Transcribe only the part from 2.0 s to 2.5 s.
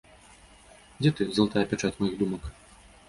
маіх думак?